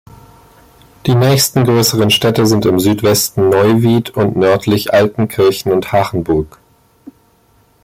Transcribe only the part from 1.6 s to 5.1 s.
größeren Städte sind im Südwesten Neuwied und nördlich